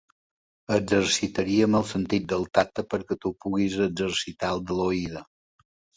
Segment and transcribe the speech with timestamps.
[0.75, 5.23] Exercitaríem el sentit del tacte perquè tu puguis exercitar el de l'oïda.